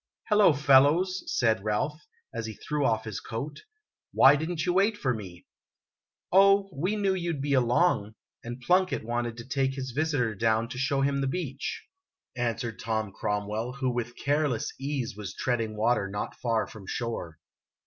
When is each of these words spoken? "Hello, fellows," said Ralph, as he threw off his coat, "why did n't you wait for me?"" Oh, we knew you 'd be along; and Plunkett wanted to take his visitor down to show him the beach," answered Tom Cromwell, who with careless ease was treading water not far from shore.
"Hello, 0.29 0.51
fellows," 0.51 1.21
said 1.31 1.63
Ralph, 1.63 2.01
as 2.33 2.47
he 2.47 2.53
threw 2.53 2.83
off 2.87 3.03
his 3.03 3.19
coat, 3.19 3.61
"why 4.11 4.35
did 4.35 4.49
n't 4.49 4.65
you 4.65 4.73
wait 4.73 4.97
for 4.97 5.13
me?"" 5.13 5.45
Oh, 6.31 6.71
we 6.73 6.95
knew 6.95 7.13
you 7.13 7.33
'd 7.33 7.39
be 7.43 7.53
along; 7.53 8.15
and 8.43 8.59
Plunkett 8.59 9.03
wanted 9.03 9.37
to 9.37 9.47
take 9.47 9.75
his 9.75 9.91
visitor 9.91 10.33
down 10.33 10.69
to 10.69 10.79
show 10.79 11.01
him 11.01 11.21
the 11.21 11.27
beach," 11.27 11.83
answered 12.35 12.79
Tom 12.79 13.11
Cromwell, 13.11 13.73
who 13.73 13.91
with 13.91 14.17
careless 14.17 14.73
ease 14.79 15.15
was 15.15 15.35
treading 15.35 15.77
water 15.77 16.07
not 16.09 16.33
far 16.35 16.65
from 16.65 16.87
shore. 16.87 17.37